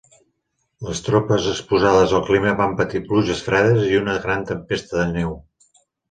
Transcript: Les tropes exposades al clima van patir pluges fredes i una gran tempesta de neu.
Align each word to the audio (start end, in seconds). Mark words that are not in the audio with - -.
Les 0.85 1.01
tropes 1.07 1.49
exposades 1.49 2.15
al 2.19 2.23
clima 2.29 2.53
van 2.61 2.73
patir 2.79 3.01
pluges 3.11 3.43
fredes 3.49 3.85
i 3.91 3.99
una 3.99 4.15
gran 4.23 4.47
tempesta 4.53 4.97
de 5.01 5.05
neu. 5.19 5.37